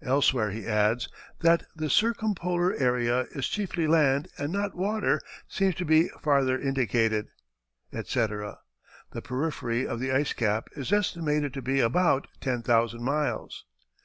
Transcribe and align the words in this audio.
Elsewhere 0.00 0.52
he 0.52 0.64
adds: 0.64 1.08
"That 1.40 1.64
the 1.74 1.90
circumpolar 1.90 2.72
area 2.76 3.22
is 3.32 3.48
chiefly 3.48 3.88
land 3.88 4.28
and 4.38 4.52
not 4.52 4.76
water 4.76 5.20
seems 5.48 5.74
to 5.74 5.84
be 5.84 6.06
farther 6.22 6.56
indicated," 6.56 7.26
etc. 7.92 8.60
The 9.10 9.22
periphery 9.22 9.84
of 9.84 9.98
the 9.98 10.12
ice 10.12 10.32
cap 10.34 10.68
is 10.76 10.92
estimated 10.92 11.52
to 11.54 11.62
be 11.62 11.80
about 11.80 12.28
ten 12.40 12.62
thousand 12.62 13.02
miles. 13.02 13.64